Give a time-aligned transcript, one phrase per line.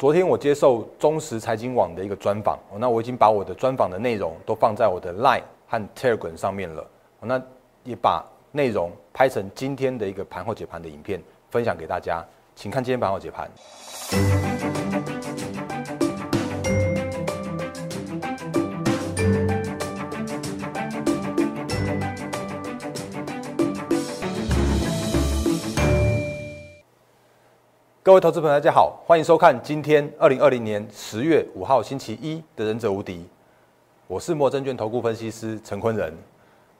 [0.00, 6.86] 昨天我接受中时财经网的一个专访，那我已经把我的专访的内容都放在我的 Line 和 Telegram 上面了，
[7.20, 7.38] 那
[7.84, 12.24] 也把内容拍成今天的一个盘后解盘的影片分享给大家，
[12.56, 14.89] 请看今天盘后解盘。
[28.10, 33.18] 各位投资朋友，大家好，欢迎收看今天二零二零年十月五号星期一的《忍者无敌》，
[34.08, 36.12] 我是摩证券投顾分析师陈坤仁。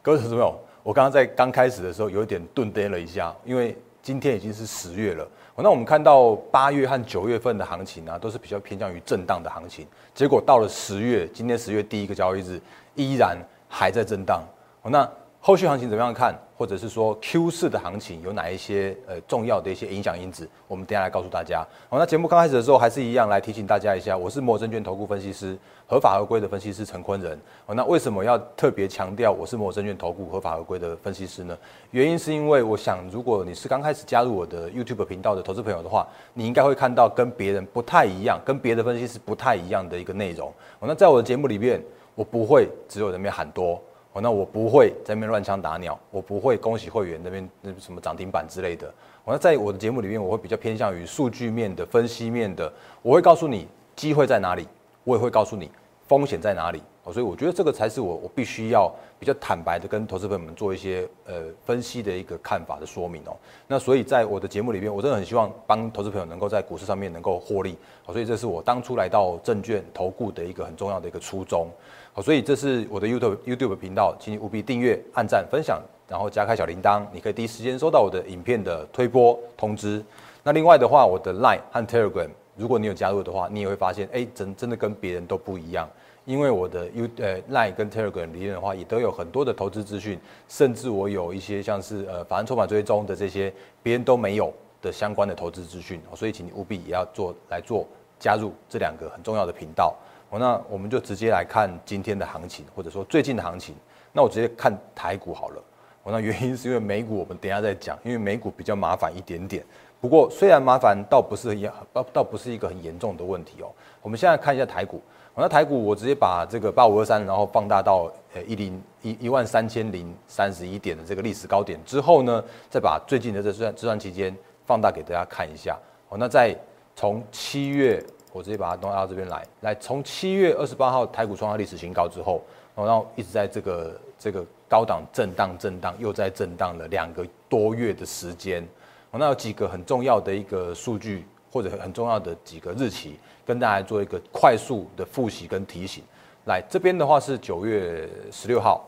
[0.02, 5.24] 各位投资朋友，我刚刚在刚开始的时候有一点顿跌了一下，因为今天已经是十月了。
[5.54, 12.60] 那我们看到八月和九月份的行情呢，都是比较偏向于震荡的行情，结果到了十月，今天十月第一个交易日
[12.96, 13.38] 依然
[13.68, 14.42] 还在震荡。
[14.82, 15.08] 那
[15.42, 21.66] 后续行情怎么样看，或者是说 Q 四的行情有哪一些呃重要的一些影响因子，我们等下来告诉大家。
[21.88, 27.40] 好，那节目刚开始的时候还是一样来提醒大家一下，我是摩证券投顾分析师，合法合规的分析师陈坤仁。
[27.64, 31.56] 好，那为什么要特别强调我是摩证券投顾合法合规的分析师呢？
[31.90, 40.52] 原因是因为我想，如果你是刚开始加入我的 YouTube 频道的投资朋友的话，你应该会看到跟别人不太一样，跟别的分析师不太一样的一个内容。
[40.80, 41.82] 那在我的节目里面，
[42.14, 43.82] 我不会只有那边喊多。
[44.12, 48.92] 哦，那我不会在那边乱枪打鸟，我不会恭喜会员那边那什么涨停板之类的。
[49.24, 54.66] 我那在我的节目里面，我会比较偏向于数据面的分析面的，我会告诉你机会在哪里，
[55.04, 55.70] 我也会告诉你
[56.08, 56.82] 风险在哪里。
[57.04, 63.34] 哦，所以我觉得这个才是我我必须要比较坦白的跟投资朋友们做一些呃分析的一个看法的说明哦。
[63.66, 67.78] 那所以在我的节目里面，我真的很希望帮投资朋友能够在股市上面能够获利。
[68.04, 71.68] 哦，所以这是我当初来到证券投顾的一个很重要的一个初衷。
[72.12, 80.04] 好，所以这是我的 YouTube YouTube 频道，请你务必订阅、按赞、分享，然后加开小铃铛，你可以第一时间收到我的影片的推播通知。
[80.42, 85.88] 那另外的话，我的 Line 和 Telegram，如果你有加入的话，你也会发现，哎，真真的跟别人都不一样，
[86.24, 90.18] 因为我的 U 呃 Line 跟 Telegram 里面的话，也都有很多的投资资讯，
[90.48, 93.52] 甚至我有一些像是呃法案筹码追踪的这些
[93.84, 94.52] 别人都没有
[94.82, 97.86] 的相关的投资资讯，所以请你务必也要做来做
[98.18, 99.94] 加入这两个很重要的频道。
[100.30, 103.74] 哦，那我们就直接来看今天的行情，或者说最近的行情。
[104.12, 105.62] 那我直接看台股好了。
[106.04, 109.64] 哦，那原因是因为美股我们等下再讲，因为美股比较麻烦一点点。
[110.00, 111.70] 不过虽然麻烦，倒不是很严，
[112.12, 113.70] 倒不是一个很严重的问题哦。
[114.00, 115.02] 我们现在看一下台股。
[115.34, 125.76] 我那台股我直接把这个八五二三，然后放大到呃一零一一万三千零三十一点的这个历史高点之后呢，再把最近的这段这段期间放大给大家看一下。
[126.08, 126.56] 哦，那在
[126.94, 128.00] 从七月。
[128.32, 132.40] 我直接把它弄到这边来，来从七月二十八号台股创下历史新高之后，
[132.76, 138.66] 然后一直在这个这个高档震荡震荡，又在震荡了两个多月的时间。
[139.10, 146.04] 那有几个很重要的一个数据，或者很重要的几个日期，跟大家做一个快速的复习跟提醒。
[146.44, 148.84] 来这边的话是九月十六号，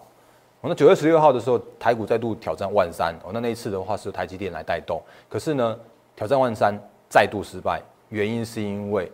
[0.61, 5.77] 那九月十六号的时候，台股再度挑战万三，哦，那那一次的话是台积电来带动，可是呢，
[6.15, 9.11] 挑战万三再度失败，原因是因为。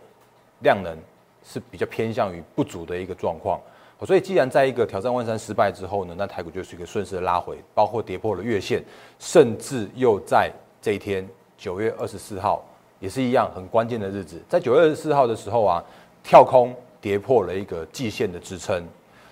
[0.60, 0.96] 量能
[1.44, 3.60] 是比较偏向于不足的一个状况，
[4.04, 8.82] 所以既然在一个挑战万三失败之后呢，那台股就是一个顺势的拉回，包括跌破了月线，
[9.18, 10.52] 甚至又在
[10.82, 11.26] 这一天
[11.56, 12.64] 九月二十四号
[13.00, 15.82] 也是一样很关键的日子，在九月二十四号的时候啊，
[16.22, 18.82] 跳空跌破了一个季线的支撑，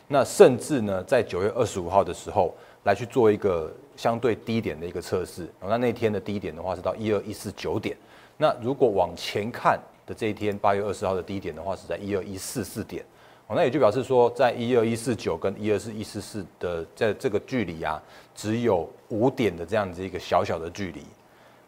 [0.08, 2.54] 那甚至呢在九月二十五号的时候
[2.84, 7.96] 来去做一个相对低点的一个测试，那那天的低点的话是到一二一四九点，
[8.36, 9.78] 那如果往前看。
[10.06, 13.04] 的这一天，八月二十号的低点的话是在一二一四四点，
[13.48, 18.00] 哦，那也就表示说，在一二一四九跟一二四一四四的在这个距离啊，
[18.34, 21.00] 只有五点的这样子一个小小的距离，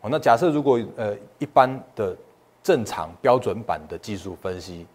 [0.02, 2.16] 哦，那假设如果呃一般的
[2.62, 4.86] 正常标准版的技术分析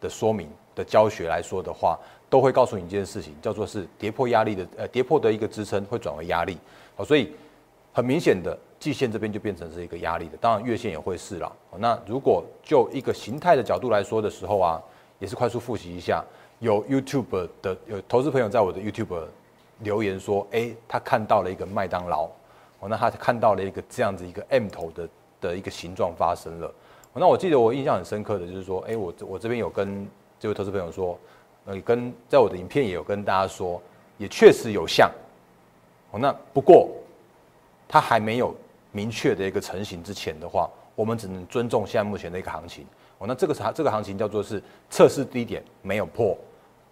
[0.00, 1.98] 的说明的教学来说的话，
[2.30, 6.56] 都会告诉你一件事情，叫做是跌破压力的呃跌破的一个支撑会转为压力，
[6.94, 7.32] 好，所以
[7.92, 8.56] 很明显的。
[8.86, 11.52] 季线这边就变成是一个压力的，当然月线也会是了。
[11.76, 14.80] 那如果就一个形态的角度来说的时候啊，
[15.18, 16.24] 也是快速复习一下。
[16.60, 19.24] 有 YouTube 的有投资朋友在我的 YouTube
[19.80, 22.28] 留言说，哎，他看到了一个麦当劳，
[22.78, 25.08] 哦，那他看到了一个这样子一个 M 头的
[25.40, 26.72] 的一个形状发生了。
[27.12, 31.18] 那我记得我印象很深刻的就是说，哎，我我这边有跟这位投资朋友说，
[31.64, 33.82] 呃，跟在我的影片也有跟大家说，
[34.16, 35.10] 也确实有像。
[36.12, 36.88] 哦，那不过
[37.88, 38.54] 他还没有。
[38.96, 42.86] 明确的一个成型之前的话，我们只能尊重现在目前的一个行情。
[43.18, 46.34] 哦，那这个行这个行情叫做是测试低点没有破，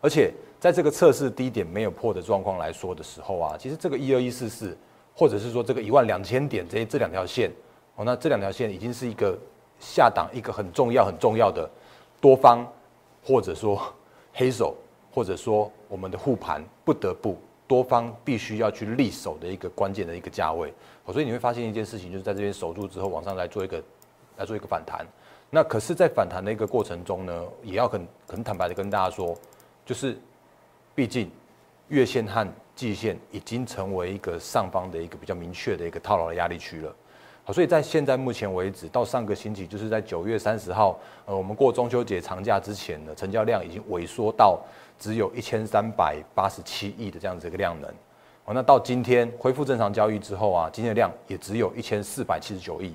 [0.02, 0.30] 而且
[0.60, 4.76] 在这个测试低点没有破的状况来说的时候啊，其实这个一二一四四，
[5.16, 7.50] 或者是说这个一万两千点这这两条线，
[7.96, 9.38] 哦，那这两条线已经是一个
[9.80, 11.68] 下档一个很重要很重要的
[12.20, 12.66] 多方，
[13.24, 13.80] 或者说
[14.34, 14.76] 黑手，
[15.10, 20.72] 或者说我们的护盘不得不多方必须要去立守的一个关键的一个价位。
[21.12, 23.82] 所以你会发现一件事情，就是在这边守住之后，往上来做一个
[24.36, 25.06] 来做一个反弹。
[25.50, 29.36] 那可是，在反弹的一个过程中呢，也要很很坦白的跟大家说，
[29.86, 30.18] 就是
[30.94, 31.30] 毕竟
[31.88, 36.92] 月线和季线已经成为一个上方的一个比较明确的一个套牢的压力区了。
[37.44, 44.58] 好，所以在现在目前为止，到上个星期，就是在九月三十号，呃，我们过中秋节长假之前呢，成交量已经萎缩到
[44.98, 47.94] 只有一千三百八十七亿的这样子一个量能。
[48.46, 52.92] 好，那到今天恢复正常交易之后啊，今天的量也只有一千四百七十九亿。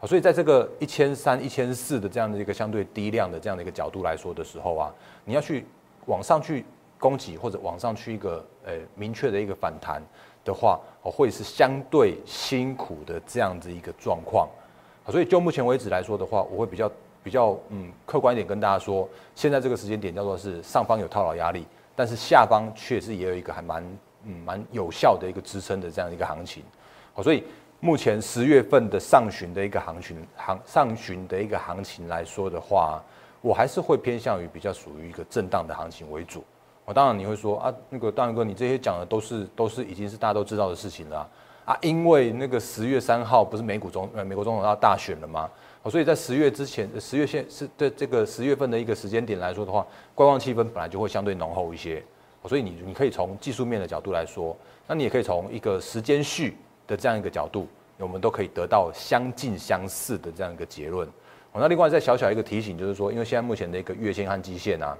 [0.00, 4.92] 好，所以在这个一千三、一千四的这样的一个相对低量的这样的一个角度来说的时候啊，
[5.24, 5.64] 你要去
[6.06, 6.64] 往上去
[6.98, 10.02] 攻击或者往上去一个呃明确的一个反弹
[10.44, 14.48] 的话，哦，会是相对辛苦的这样子一个状况。
[15.04, 16.90] 好，所以就目前为止来说的话，我会比较
[17.22, 21.64] 比较嗯客观一点跟大家说，现在这个时间点叫做是上方有套牢压力，
[21.94, 23.84] 但是下方确实也有一个还蛮
[24.24, 26.62] 嗯蛮有效的一个支撑的这样一个行情。
[27.12, 27.44] 好，所以。
[27.82, 33.02] 目前十月份的上旬的一个行情行上旬的一个行情来说的话，
[33.40, 36.44] 我还是会偏向于比较属于一个震荡的行情为主。
[36.84, 41.26] 我当然你会说啊，那个大哥，你这些讲的都是都是已经是大家都知道的事情了
[41.64, 45.48] 啊，因为那个十月三号不是美股中呃美国总统要大选了吗？
[45.88, 52.04] 所以在十月之前，十月线是对这个十月份的一个时间点来说的话，观望气氛本来就会相对浓厚一些。
[52.48, 54.56] 所以你你可以从技术面的角度来说，
[54.86, 56.56] 那你也可以从一个时间序。
[56.90, 61.06] 的这样一个角度，我们都可以得到相近相似的这样一个结论。
[61.52, 64.98] 哦，那另外再小小一个提醒，就是说，因为现在目前的一个月线和季线啊，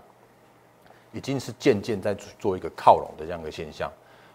[1.12, 3.90] 已经是渐渐在做一个靠拢的这样一个现象。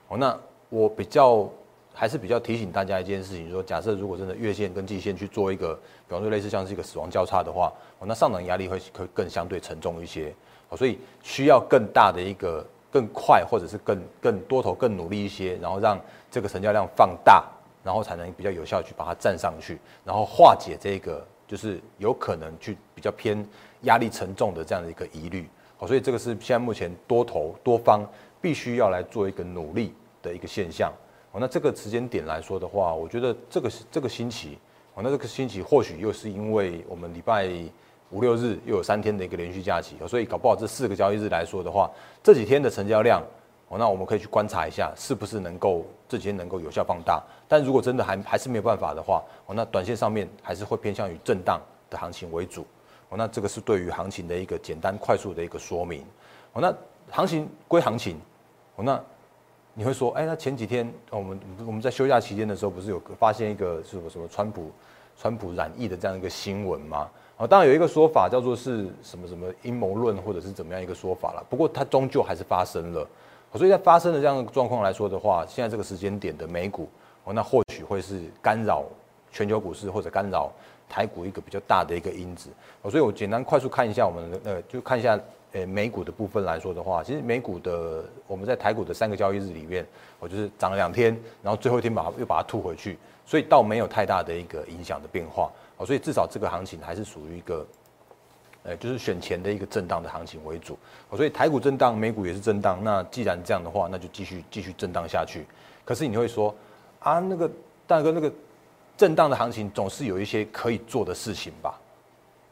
[0.10, 0.38] 哦，那
[0.68, 1.50] 我比较
[1.94, 7.72] 还是比较提醒大家一件事情，说假设如果真的月线跟季线去做一个，比方说类似像是一个死亡交叉的话，
[8.02, 10.36] 那上涨压力会会更相对沉重一些。
[10.68, 12.68] 哦，所以需要更大的一个。
[12.96, 16.00] 更快，或者是更更多头更努力一些，然后让
[16.32, 17.44] 这个成交量放大，
[17.84, 23.46] 然后才能比较有效去把它站上去，然后化解这个就是有可能去比较偏
[23.82, 25.46] 压力沉重的这样的一个疑虑。
[25.76, 28.10] 好，所以这个是现在目前多头多方
[28.40, 30.90] 必须要来做一个努力的一个现象。
[31.34, 34.58] 好，那这个时间点来说的话，我觉得这个这个星期，
[34.94, 37.50] 好，那这个星期或许又是因为我们礼拜。
[38.12, 41.90] 五六日又有三天的一个连续假期，所以搞不好这四个交易日来说的话，
[42.24, 43.22] 这几天的成交量，
[43.68, 47.22] 哦，那我们可以去观察一下，是不是能够这几天能够有效放大。
[47.48, 51.60] 但如果真的还还是没有办法的话，哦，那短线上面还是会偏向于震荡
[51.90, 52.66] 的行情为主。
[53.10, 56.02] 哦，那这个是对于行情的一个简单快速的一个说明。
[56.54, 56.74] 哦，那
[57.12, 58.18] 行情归行情，
[58.76, 59.02] 哦，那
[59.74, 64.72] 你会说，哎，那前几天我们我们在休假期间的时候，不是有发现一个什么什么川普
[65.18, 67.10] 川普染疫的这样一个新闻吗？
[67.38, 71.46] 啊，当然有一个说法叫做是什么什么阴谋论，或者是怎么样一个说法了。
[71.50, 73.06] 不过它终究还是发生了，
[73.56, 76.88] 所以在发生的这样的状况来说的话，现在这个时间点的美股，
[77.26, 78.86] 哦，那或许会是干扰
[79.34, 80.50] 全球股市或者干扰
[80.88, 82.50] 台股一个比较大的一个因子。
[82.90, 85.20] 所以我简单快速看一下我们的呃，就看一下
[85.52, 89.86] 呃美股的部分来说的话，其实美股的我们在台股的三个交易日里面，
[90.22, 95.52] 我就是涨了两天，然后最后一天把它又把它吐回去，所以倒没有太大的一个影响的变化。
[95.78, 97.68] 哦，所以至少这个行情还是属于一个，
[98.64, 100.78] 呃，就是选前的一个震荡的行情为主。
[101.10, 102.80] 哦，所以台股震荡，美股也是震荡。
[102.84, 105.46] 那既然这样的话，那就继续继续震荡下去。
[105.84, 106.56] 可是你会说，
[107.00, 107.50] 啊，那个
[107.86, 108.32] 大哥，那个
[108.98, 111.80] 震荡的行情总是有一些可以做的事情吧？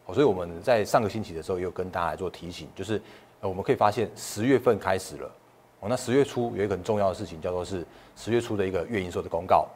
[0.06, 3.02] 哦，所以我们在上个星期的时候，也有跟大家来做提醒，就是，
[3.40, 5.32] 我们可以发现十月份开始了。
[5.80, 7.86] 哦，那十月初有一个很重要的事情，叫做是
[8.18, 9.68] 十月初的一个月营收的公告。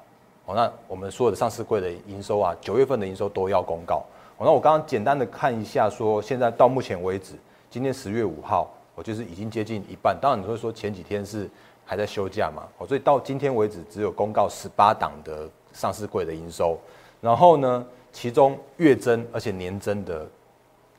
[0.48, 3.98] 哦，那我们所有的上市柜的营收啊，九月份的营收都要公告。
[4.38, 7.34] 哦，那我刚刚简单的看一下，说现在到目前为止，
[7.70, 10.18] 今天十月五号，我就是已经接近一半。
[10.22, 11.50] 当然你会说前几天是
[11.86, 12.63] 还在休假嘛？
[12.77, 16.80] 哦，所以到今天为止，只有公告十八档的上市柜的营收。
[17.20, 20.25] 然后呢，其中月增而且年增的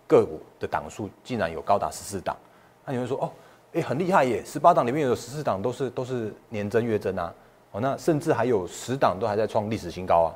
[0.06, 2.36] 个股的档数，竟然有高达十四档。
[2.84, 3.30] 那你会说，哦，
[3.72, 4.44] 哎，很厉害耶！
[4.44, 7.32] 十八档里面有十四档都是都是年增月增啊。
[7.72, 10.28] 哦，那甚至还有十档都还在创历史新高啊！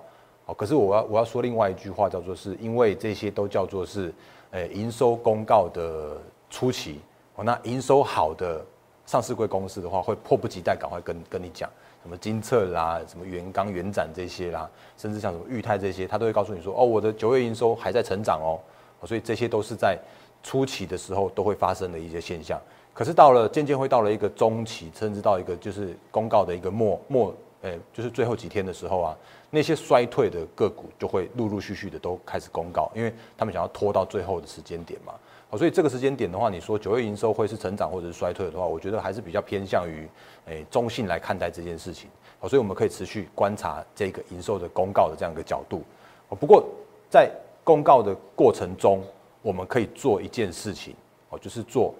[0.46, 4.12] 哦，可是我要我要说另外一句话，叫做是因为这些都叫做是，
[4.50, 6.16] 诶，营收公告的
[6.50, 7.00] 初期。
[7.36, 8.62] 哦，那营收好的
[9.06, 11.70] 上市贵公司的话，会迫不及待赶快跟跟你讲，
[12.02, 18.60] 什么金策啦，什么元刚、元展这些啦，甚至像什么裕泰这些，他都会告诉你说，哦，我的九月营收还在成长哦。
[19.04, 19.98] 所以这些都是在
[20.42, 22.60] 初期的时候都会发生的一些现象。
[22.94, 29.16] 可是到了渐渐会到了一个中期，甚至到一个就是公告的一个末末诶，就是最后几天的时候啊，
[29.50, 35.14] 那些衰退的个股就会陆陆续续的都开始公告，因为他们想要拖到最后的时间点嘛。
[35.48, 40.08] 好，所以这个时间点的话，你说九月营收会是成长或者是衰退的话，我觉得还是比较偏向于
[40.46, 42.10] 诶中性来看待这件事情。
[42.40, 45.84] 好，所以我们可以持续观察这个营收的公告的这样一个角度。
[46.30, 46.64] 哦，不过
[47.08, 47.30] 在
[47.62, 49.04] 公告的过程中，
[49.40, 50.96] 我们可以做一件事情，
[51.28, 51.94] 哦，就是做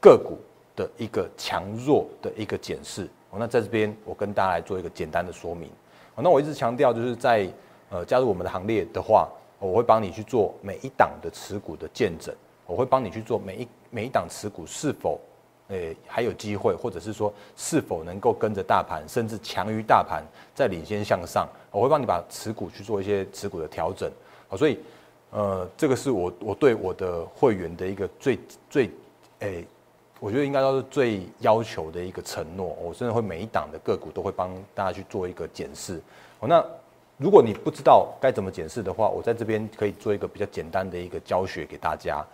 [0.00, 0.38] 个股
[0.74, 3.04] 的一个强弱的一个检视。
[3.30, 5.70] 哦，那在这边我跟大家来做一个简单的说明。
[6.16, 7.48] 那我一直强调就是在
[7.90, 12.34] 呃加入我们的行列的话，我会帮你去做每一档的持股的见证，
[12.66, 15.20] 我会帮你去做每一每一档持股是否。
[15.68, 20.22] 诶，还有机会，或者是说是否能够跟着大盘，甚至强于大盘，
[20.54, 24.08] 在领先向上，我会帮你把持股去做一些持股的调整。
[24.46, 24.78] 好，所以，
[25.32, 28.38] 呃，这个是我我对我的会员的一个最
[28.70, 28.88] 最，
[29.40, 29.66] 诶，
[30.18, 32.76] 我觉得应该都是最要求的一个承诺。
[32.82, 36.00] 我真的会每一档的个股都会帮大家去做一个检视。
[36.38, 36.64] 好，那
[37.18, 42.24] 如果你不知道该怎么检视的话，我在这边可以做一个比较简单的一个教学给大家。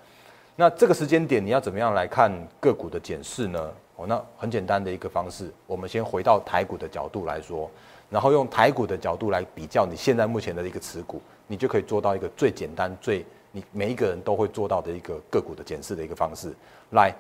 [0.55, 3.73] 那这个时间点你要怎么样来看个股的检视呢？
[3.97, 7.71] 哦，那很简单的一个方式，我们先回到台股的角度来说，
[8.11, 16.53] 然后用台股的角度来比较你现在目前的一个持股，你就可以做到一个最简单、最你每一个人都会做到的一个个股的检视的一个方式。
[16.91, 17.15] 来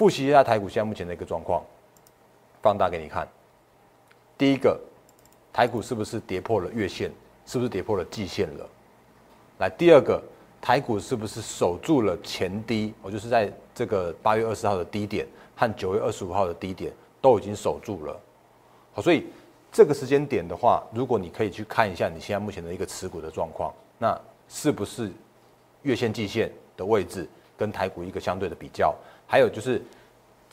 [0.00, 1.62] 复习一下台股现在目前的一个状况，
[2.62, 3.28] 放大给你看。
[4.38, 4.80] 第一个，
[5.52, 7.12] 台股是不是跌破了月线？
[7.44, 8.66] 是不是跌破了季线了？
[9.58, 10.18] 来，第二个。
[10.58, 12.94] 台股是不是守住了前低？
[13.02, 16.90] 我就是在这个八月二十号的低点和九月二十五号的低点
[17.20, 18.18] 都已经守住了。
[18.94, 19.26] 好，所以
[19.70, 25.12] 这个时间点的话，如果你可以去看一下你现在目前的一个持股的状况，那是不是
[25.82, 27.28] 月线、季线的位置
[27.58, 28.94] 跟台股一个相对的比较？
[29.30, 29.80] 还有就是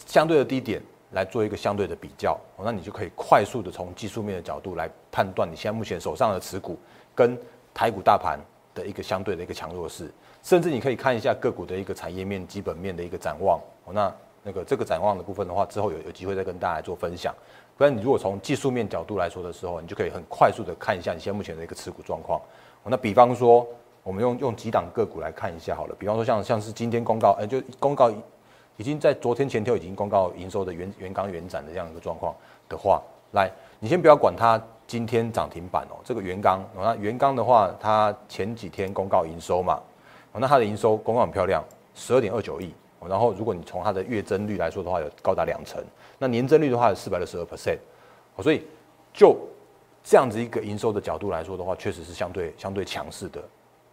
[0.05, 0.81] 相对的低点
[1.11, 6.77] 来做一个相对的比较，那你就可以快速的从技术面的角度来判断你现在目前手上的持股
[7.15, 7.37] 跟
[7.73, 8.39] 台股大盘。
[8.77, 10.07] 的一个相对的一个强弱势，
[10.43, 13.59] 甚至你可以看一下个股的一个产业面基本面的一个展望。
[13.85, 17.33] 哦，那那个这个展望的部分的话，之后有有机会再跟大家做分享。
[17.75, 22.39] 不然你如果从技术面角度来说的时候，你就可以很快速的看一下你现在目前的一个持股状况。
[22.83, 23.65] 哦，那比方说，
[24.03, 25.95] 我们用用几档个股来看一下好了。
[25.97, 28.11] 比方说像像是今天公告，呃，就公告
[28.77, 32.33] 已经在昨天前天已经公告营收的原原钢原展的这样一个状况
[32.69, 33.01] 的话，
[33.33, 34.61] 来，你先不要管它。
[34.87, 39.81] 今天涨停板哦，这个元钢，那元钢的话，它前几天公告营收嘛，
[40.31, 41.61] 那它的营收公告很漂亮，
[41.93, 42.73] 十二点二九亿，
[43.05, 45.83] 然后如果你从它的月增率来说的话，有高达两成，
[46.17, 47.79] 那年增率的话有四百六十二 percent，
[48.41, 48.63] 所以
[49.13, 49.37] 就
[50.05, 53.43] 这样子一个营收的角度来说的话，确实是相对相对强势的。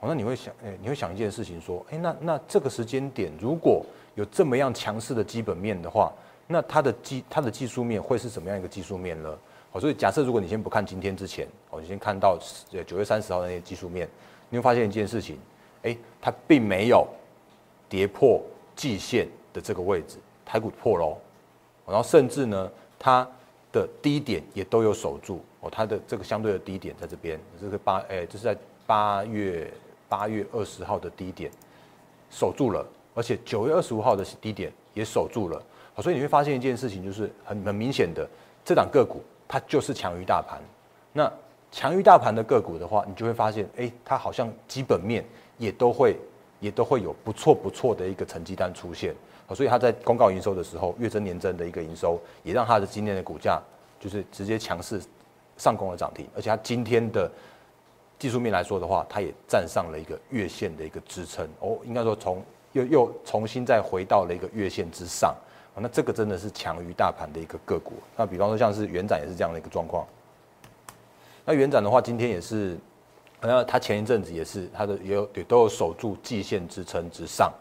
[0.09, 3.85] 那你会想，哎，你会想一件事情说，哎，那那这个时间点如果
[4.15, 6.13] 有这么样强势的基本面的话，
[6.47, 9.39] 那它的技它的技术面会是什么样一个技术面呢？
[9.73, 12.39] 哦，所以假设如果你先不看今天之前，哦，你先看到
[12.87, 14.09] 九月三十号的那些技术面，
[14.51, 15.39] 你会发现一件事情，
[15.83, 17.07] 哎，它并没有
[17.89, 18.41] 跌破
[18.77, 21.17] 季线的这个位置，台股破喽，
[21.87, 23.27] 然后甚至呢，它
[23.73, 28.57] 的低点也都有守住，哦，它的这个相对的低点在这边，这个八，哎，这是在
[28.87, 29.73] 八月
[30.15, 31.51] 八月二十号的低点
[32.31, 35.61] 守住了，而且九月二十五号的低点也守住了，
[35.99, 38.25] 所以你会发现一件事情，就是很很明显的，
[38.65, 39.21] 这档个股。
[39.47, 40.59] 它就是强于大盘，
[41.13, 41.31] 那
[41.71, 45.23] 强于大盘的个股的话，你就会发现，哎，它好像基本面
[45.59, 46.17] 也都会
[46.61, 49.15] 也都会有不错不错的一个成绩单出现，
[49.55, 53.61] 所以它在公告营收的时候，月增年增的一个营收，也让它的今年的股价
[54.01, 55.01] 就是直接强势
[55.59, 57.31] 上攻了涨停，而且它今天的
[58.25, 65.37] 技术面来说的话，它也站上了一个月线的一个支撑，哦，应该说从又又重新再回到了一个月线之上。
[65.77, 67.93] 那这个真的是强于大盘的一个个股。
[68.17, 70.07] 那比方说像是元展也是这样的一个状况。
[71.45, 72.79] 那元展的话，今天也是，
[73.43, 77.53] 那它前一阵子也是它的也有也都有守住季线支撑之上，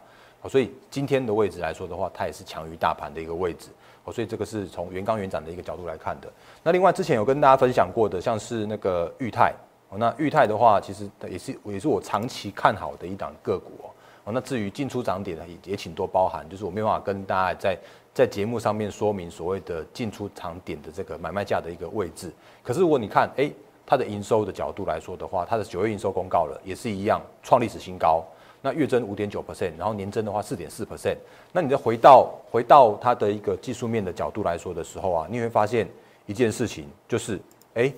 [0.48, 3.68] 所以今天的位置来说的话，它也是强于大盘的一个位置。
[4.14, 6.32] 所以这个是从元钢元展的一个角度来看的。
[6.64, 9.54] 那另外之前有跟大家分享过的，像是那个裕泰，
[9.98, 13.90] 那裕泰的话，其实也是也是我长期看好的一档个股哦。
[14.26, 17.78] 哦，那至于进出涨点呢，也也请多包涵，就是我没办法跟大家在。
[18.14, 22.32] 在节目上面说明所谓的进出场点的这个买卖价的一个位置，
[22.62, 23.52] 可是如果你看，哎，
[23.88, 28.24] 它的营收的角度来说的话，它的九月营收公告了，也是一样创历史新高，
[28.62, 31.18] 那月增五点九 percent，然后年增的话四点四 percent，
[31.52, 35.90] 那你再回到回到它的一个技术面的角度来说的时候啊，你会发现
[36.28, 37.40] 一件事情，就是，
[37.74, 37.92] 哎，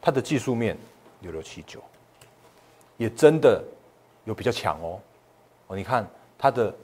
[0.00, 0.74] 它的技术面
[1.20, 1.80] 六六七九，
[2.96, 3.62] 也真的
[4.24, 5.00] 有比较强哦，
[5.68, 6.06] 哦，你看
[6.38, 6.74] 它的。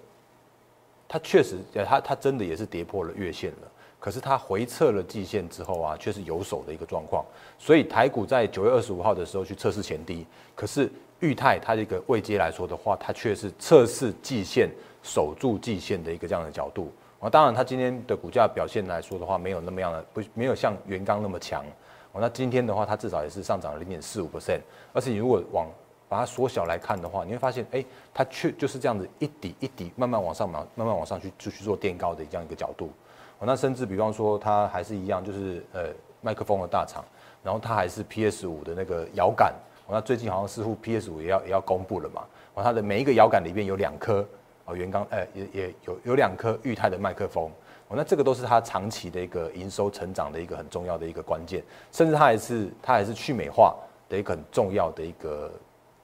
[1.07, 3.71] 它确实，它它真的也是跌破了月线了。
[4.01, 7.25] 可是它回撤了季线之后啊，却是有手的一个状况。
[7.57, 10.27] 所以台股在九月二十五号的时候去测试前低，
[10.57, 14.69] 可是裕泰它这个位阶来说的话，它却是测试季线
[15.05, 16.91] 守住季线的一个这样的角度。
[17.21, 21.65] 啊，当然它今天的股价表现来说的话，没有那么样的不没有像元刚那么强。
[22.21, 24.61] 那今天的话，它至少也是上涨了零点四五 percent。
[24.93, 25.67] 而且你如果往
[26.09, 32.91] 把它缩小来看的话，你会发现，哎，它却就是这样子一底一底慢慢往上慢慢慢往上去就去做垫高的这样一个角度。
[33.41, 35.89] 那甚至比方说，它还是一样，就是呃
[36.21, 37.05] 麦克风的大厂，
[37.43, 39.53] 然后它还是 PS 五的那个摇杆。
[39.89, 42.23] 那最近好像似乎 PS 五也要也要公布了嘛。
[42.55, 44.27] 哦，它的每一个摇杆里面有两颗
[44.65, 47.51] 哦原钢，呃也也有有两颗裕泰的麦克风。
[47.95, 53.75] 那这个都是它长期的一个营收成长的一个很重要的一个关键，甚至它还是它还是去美化
[54.09, 55.51] 的一个很重要的一个。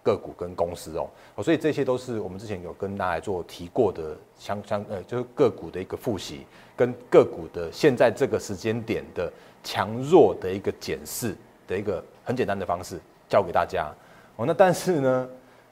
[0.02, 1.06] 个股跟公司哦，
[1.42, 9.30] 所以这些都是我们之前有跟大家做提过的相相呃，就是个股的一个复习，跟个股的现在这个时间点的
[9.62, 11.36] 强弱的一个检视
[11.68, 13.92] 的一个很简单的方式教给大家
[14.36, 14.46] 哦。
[14.46, 15.28] 那但是呢，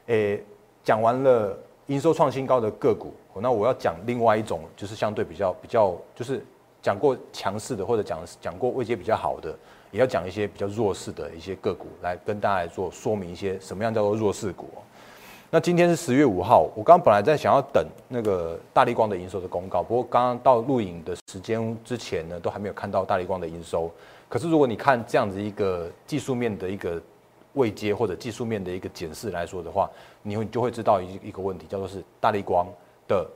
[0.09, 0.45] 诶，
[0.85, 6.45] 讲完了营收创新高的个股，那我要讲另外一种，就是相对比较比较，就是
[6.83, 9.54] 讲过强势的或者讲讲过位阶比较好的。
[9.90, 14.68] 也要讲一些比较弱势的一些个股，来跟大家来做说明一些什么样叫做弱势股。
[15.49, 23.90] 那今天是十月五号，我刚本来在想要等那个大力光的营收的公告，不过刚刚到录影的时间之前呢，都还没有看到大力光的营收。
[24.28, 27.00] 可是如果你看这样子一个技术面的一个
[27.54, 29.88] 位阶或者技术面的一个检视来说的话，
[30.23, 32.66] 你会就会知道一一个问题，叫做是大力光
[33.09, 33.29] 的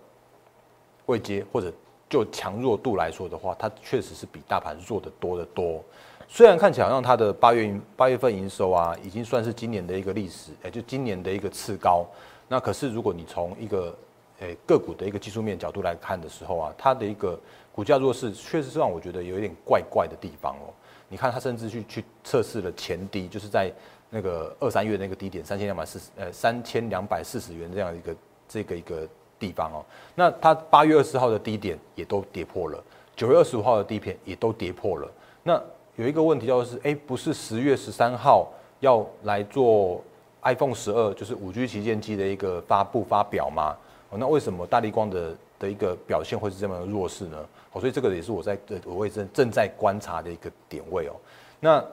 [1.07, 1.73] 位阶或者
[2.09, 5.83] 就强弱度来说的话，它确实是比大盘弱的多得多。
[6.29, 12.07] 虽然看起来好像它的八月八月份营收啊，已经算是今年的一个历史，哎，就今年的一个次高。
[12.49, 13.97] 那可是如果你从一个
[14.41, 17.39] 诶个股的一个技术面角度来看的时候啊，它的一个
[17.75, 20.73] 股价弱势，确实是让我觉得有一点怪怪的地方哦。
[21.09, 23.71] 你看它甚至去去测试了前低，就是在
[24.09, 28.17] 那个二三月那个低点三千两百四十呃三千两百四十元这样一个
[28.49, 29.09] 这个一个
[29.43, 29.85] 地方哦。
[30.15, 32.83] 那它八月二十号的低点也都跌破了，
[33.17, 35.11] 九月二十五号的低点也都跌破了。
[35.43, 35.61] 那
[35.97, 38.49] 有一个问题就是，哎，不是十月十三号
[38.81, 40.01] 要来做
[40.43, 43.77] iPhone 十二，就是五 G 旗舰机的一个发布发表吗？
[44.11, 47.39] 哦，那为什么大力光的的一个表现会是这么弱势呢？
[47.73, 51.13] 哦，所以这个也是我在我也正正在观察的一个点位哦。
[51.61, 51.85] 那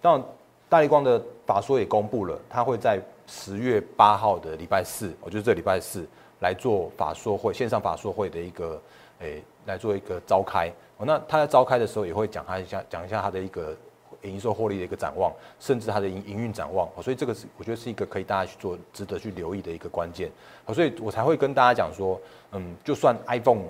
[0.00, 0.22] 当，
[0.68, 6.06] 大力光的法说也公布了，它会在十月八号的礼拜四，我觉得这礼拜四
[6.40, 8.80] 来做法说会，线上法说会的一个，
[9.20, 10.70] 诶，来做一个召开。
[10.96, 13.76] 哦，那他在召开的时候也会讲他一下，讲一下他的一个
[14.22, 16.88] 营收获利的一个展望，甚至他的营营运展望。
[17.02, 20.30] 所以这个是我觉得是一个可以大家去做、值得去留意的一个关键。
[20.72, 22.20] 所以我才会跟大家讲说，
[22.52, 23.64] 嗯，就算 iPhone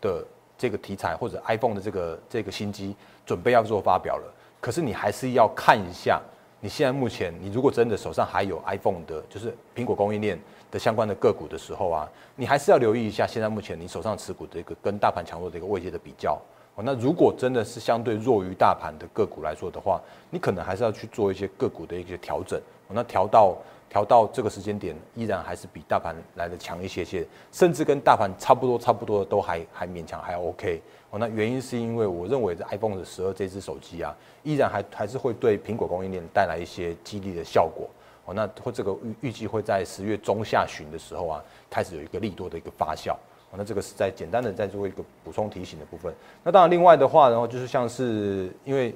[0.00, 0.24] 的
[0.56, 2.94] 这个题材或者 iPhone 的这个这个新机
[3.26, 6.20] 准备要做发表了，可是你还是要看一下，
[6.60, 10.38] 你现在目前你如果真的手上还有 iPhone 的，就是苹果供应链。
[10.70, 16.38] 的相关的个股的时候啊，你还是要留意一下现在目前你手上持股的一个跟大盘强弱的一个位阶的比较。
[16.74, 22.60] 哦，那如果真的是相对弱于大盘的个股来说的话，你可能还是要去做一些个股的一些调整。
[22.90, 23.56] 那调到
[23.88, 30.82] 调到这个时间点，依然还是比大盘来的强一些些，甚至跟大盘差不多差不多的都还还勉强还 OK。
[31.10, 37.88] 哦，那原因是因为我认为这 iPhone 的十二这支手机啊，依然还还是会对苹果供应链带来一些激励的效果。
[38.26, 43.14] 哦，那或这个预预计会在十月中下旬的时候啊，开始有一个利多的一个发酵。
[43.50, 46.14] 哦，那这个是在简单的再做一个补充提醒的部分。
[46.44, 48.94] 那当然，另外的话，然后就是像是因为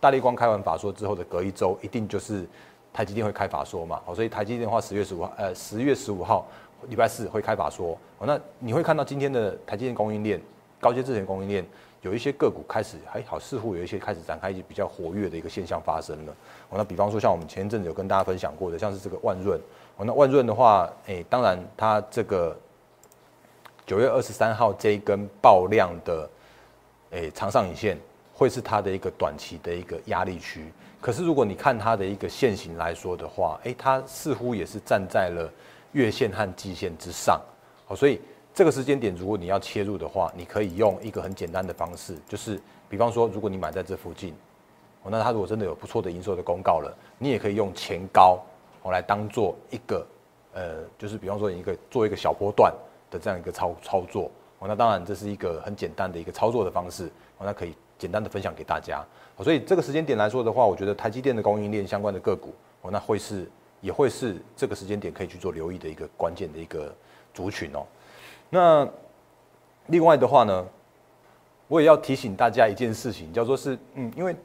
[0.00, 2.44] 大力光开完法说之后的隔一周，一定就是
[2.92, 4.00] 台积电会开法说嘛。
[4.04, 6.46] 好，所以台积电的话，十月十五号，呃，十月十五号
[6.88, 7.98] 礼拜四会开法说。
[8.18, 10.40] 哦，那你会看到今天的台积电供应链、
[10.80, 11.64] 高阶智能供应链。
[12.02, 16.32] 有一些个股开始还好，似乎有一些开始展开一些比较活跃的一个现象发生了。
[16.68, 19.56] 哦，那比方说像我们前一阵子有跟大家分享过的，像是这个万润。
[19.96, 22.58] 哦，那万润的话，哎，当然它这个
[23.86, 26.28] 九月二十三号这一根爆量的，
[27.12, 27.96] 哎，长上影线
[28.34, 30.72] 会是它的一个短期的一个压力区。
[31.02, 35.52] 可是如果你看它的一个线型来说的话，哎，它似乎也是站在了
[35.92, 37.38] 月线和季线之上。
[37.84, 38.18] 好，所以。
[38.54, 44.34] 这个时间点，如果你要切入的话，你可以用一个很简单的方式，就是比方说，如果你买在这附近，
[45.02, 48.38] 哦，那它如果真的有不错的营收的公告了，你也可以用前高
[48.82, 50.06] 哦来当做一个，
[50.52, 52.70] 呃，就是比方说一个做一个小波段
[53.10, 57.06] 的这样一个操操作哦，那当然这是一个很简单的一个操作的方式
[57.38, 59.04] 哦，那可以简单的分享给大家。
[59.42, 63.48] 所以这个时间点来说的话，我觉得台积电的供应链相关的个股哦，那会是
[63.80, 66.92] 也会是这个时间点可以去做留意的一个关键的一个
[67.32, 67.86] 族群哦。
[68.50, 68.88] 那
[69.86, 70.66] 另外的话呢，
[71.68, 74.36] 我也要提醒大家一件事情，叫做是，嗯，因为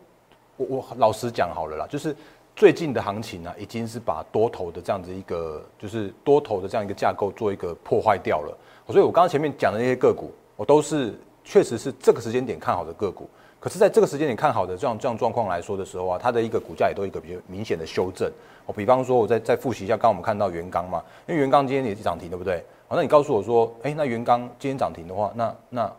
[0.55, 2.15] 我我老实讲好了啦，就是
[2.55, 8.57] 最近的行情呢，已经是把多头的这样子一个，就是多头的这样一个架构做一个破坏掉了。
[8.87, 13.29] 所以我刚刚前面讲的那些个股，我都是确实是这个时间点看好的个股。
[13.59, 18.31] 可是，在这个时间点看好的这样这样状况来说的时候啊，它的一个股价也都一个比较明显的修正。
[18.65, 22.63] 我比方说，我再再复习一下，刚我们看到元刚嘛，因为元刚今天也是涨停，对不对？
[22.87, 25.91] 好，那你告诉我说，哎，那元刚今天涨停的话，那那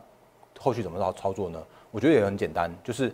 [0.58, 1.60] 后续怎么操操作呢？
[1.90, 3.12] 我觉得也很简单，就是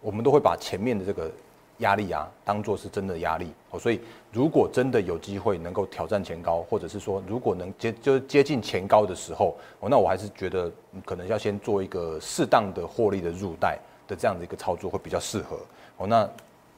[0.00, 1.30] 我们都会把前面的这个
[1.78, 3.52] 压力啊，当做是真的压力。
[3.70, 4.00] 哦，所以
[4.32, 10.70] 如果真的有机会能够挑战前高，或者是说如果能接就是接近前高的时候，哦，那我还是觉得
[11.04, 15.58] 可能要先做一个适当的获利的入袋的这样的一个操作会比较适合。
[15.96, 16.28] 哦，那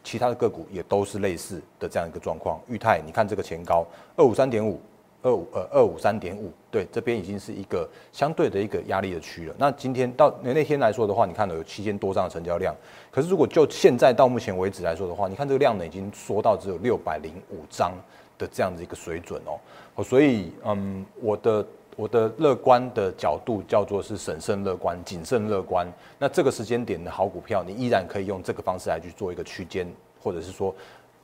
[0.03, 2.61] 其他的个股也都是类似的这样一个状况。
[2.69, 3.87] 裕泰，你看这个前高
[4.17, 4.81] 二五三点五。
[5.23, 9.55] 二五呃二五三点五，对，这边已经是一个相对的一个压力的区了。
[9.59, 12.75] 那今天到那天来说的话，你看到有七千多张的成交量，
[13.11, 17.93] 可是如果就现在到目前为止来说的话，你看这个量呢已经缩到只有六百零五张
[18.39, 19.59] 的这样子一个水准哦。
[19.97, 25.87] 哦，所以嗯，我的我的乐观的角度叫做是审慎乐观、谨慎乐观。
[26.19, 29.87] 那这个时间点的好股票，你依然可以用这个方式来去做一个区间，
[30.23, 30.75] 或者是说。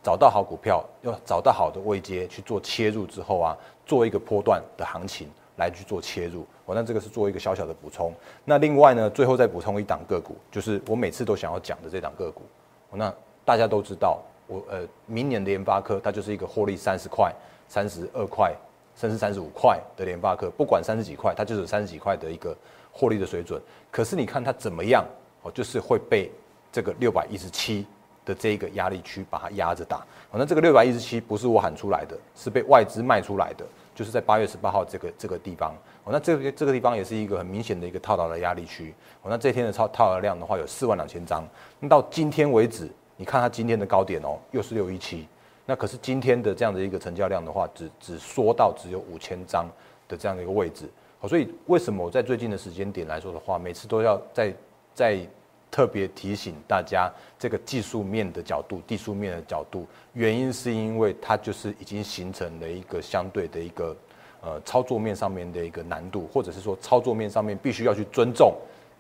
[0.03, 6.44] 找到好股票，要找到好的位阶去做切入之后啊，做一个波段的行情来去做切入。
[6.66, 8.12] 我那这个是做一个小小的补充。
[8.44, 12.42] 那另外呢，最后再补充一档个股，就是我每次都想要讲的这档个股。
[12.90, 13.12] 那
[13.44, 17.33] 大家都知道，我呃，明年的联发科它就是一个获利三十块、
[17.68, 18.53] 三十二块，
[18.96, 22.57] 甚至三十五块的联发科，不管三十几块，它就是三十几块的一个
[22.90, 23.62] 获利的水准。
[23.90, 25.05] 可是你看它怎么样，
[25.42, 26.31] 哦，就是会被
[26.72, 27.87] 这个六百一十七。
[28.27, 41.47] 的这一个压力区把它压着打，好，那这个六百一十七不是我喊出来的，是被外资卖出来的，就是在八月十八号这个这个地方，哦，那这个这个地方也是一个很明显的一个套牢的压力区，哦，那这天的套套牢量的话有四万两千张，
[41.79, 45.29] 那到今天为止，你看它今天的高点哦，又是六一七，
[45.65, 49.71] 那可是今天的这样的一个成交量的话，只只缩到只有五千张
[50.09, 54.53] 的这样的一个位置，好，所以为什么我在最近的时间点来说的话，每次都要在
[54.93, 55.25] 在。
[55.69, 63.96] 特别提醒大家，这个技术面的角度、技术面的角度，原因是因为它就是已经形成了一个相对的一个
[64.40, 68.55] 呃操作面上面的一个难度，或者是说操作面上面必须要去尊重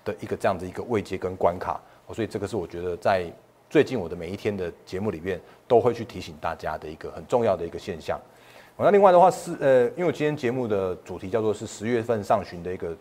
[0.04, 1.80] 的一个这样的一个位阶跟关卡。
[2.12, 3.24] 所以这个是我觉得在
[3.68, 8.20] 最近我的每一天的节目里面都会去提醒大家的一个很重要的一个现象。
[8.76, 12.94] 那另外的话是呃，因为我今天节目的主题叫做是十月份上旬的一个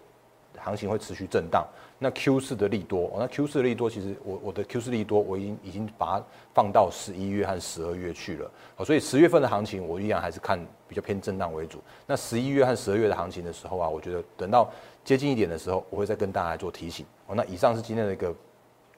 [0.57, 1.67] 行情会持续震荡。
[1.97, 8.51] 那 Q 四的利多，那 Q 四的利多，其实我我的 Q 四利多，我已经已经把它放到十一月和十二月去了，
[8.85, 11.79] 所以十月份的行情，我依然还是看比较偏震荡为主。
[12.05, 14.69] 那十一月和十二月的行情的时候啊，我觉得等到
[15.03, 17.05] 接近一点的时候，我会再跟大家做提醒。
[17.27, 18.33] 哦，那以上是今天的一个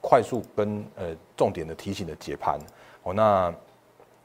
[0.00, 2.58] 快速跟呃重点的提醒的解盘。
[3.02, 3.54] 哦，那。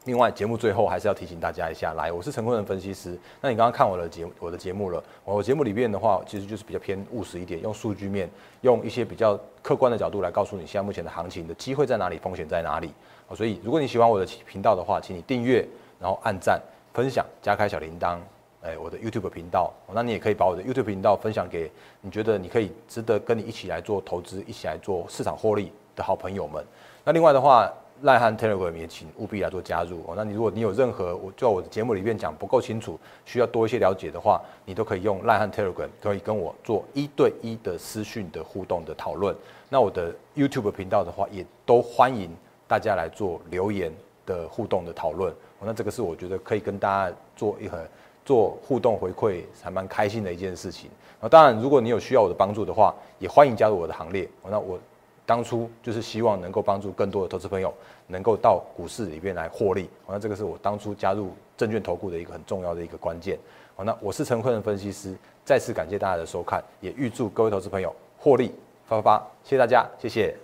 [0.04, 3.18] 另外，节目最后还是要提醒大家一下，来，我是陈坤仁分析师。
[3.40, 8.28] 那你刚刚看我的节我的节目了，我节目里面的话，其实就是比较偏务实一点，用数据面，
[8.60, 12.92] 用一些比较客观的角度来告诉你现在目前的行情的机会在哪里，风险在哪里。
[13.34, 15.66] 所以，如果你喜欢我的频道的话，请你订阅，
[15.98, 16.60] 然后按赞、
[16.92, 18.18] 分享、加开小铃铛。
[18.60, 21.70] 哎，我的 YouTube 频道，那你也可以把我的 YouTube 频道分享给
[22.02, 26.62] 你觉得你可以值得跟你一起来做投资、一起来做市场获利的好朋友们。
[27.04, 27.70] 那另外的话，
[28.04, 30.12] 赖汉 Telegram 也请务必来做加入哦。
[30.14, 39.34] 那你如果你有任何我在我的节目里面讲不够清楚，需要多一些了解的话，你都可以用赖汉 Telegram 可以跟我做一对一的私讯的互动的讨论。
[39.70, 42.30] 那我的 YouTube 频道的话，也都欢迎
[42.68, 43.90] 大家来做留言
[44.26, 45.34] 的互动的讨论。
[45.60, 47.88] 那这个是我觉得可以跟大家做一个
[48.22, 50.90] 做互动回馈，还蛮开心的一件事情。
[51.22, 54.28] 那当然，如果你有需要我的帮助的话，也欢迎加入我的行列。
[54.50, 54.78] 那我。
[55.26, 57.72] 当初就是希望能够帮助更多的投资朋友
[58.06, 63.38] 能够到股市里面来获利，好，那这个是我当初加入证券投顾的一个很重要的一个关键。
[63.74, 68.52] 好，那我是陈坤的分析师，再次感谢大家的收看，也预祝各位投资朋友获利
[68.86, 70.43] 发发发，谢谢大家，谢谢。